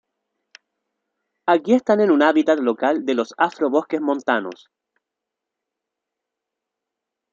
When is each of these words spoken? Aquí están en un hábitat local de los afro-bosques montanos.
Aquí 1.45 1.73
están 1.75 2.01
en 2.01 2.09
un 2.09 2.23
hábitat 2.23 2.57
local 2.57 3.05
de 3.05 3.13
los 3.13 3.35
afro-bosques 3.37 4.01
montanos. 4.01 4.71